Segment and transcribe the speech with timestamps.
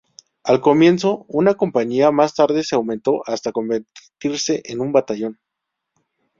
[0.43, 5.39] Al comienzo una compañía, más tarde se aumentó hasta convertirse en un batallón.